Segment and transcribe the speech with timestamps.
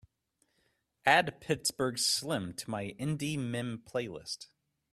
[1.05, 4.47] Add pittsburgh slim to my indie mim playlist.